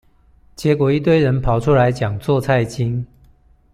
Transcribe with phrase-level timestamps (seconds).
[0.57, 3.05] 結果一堆人跑出來講做菜經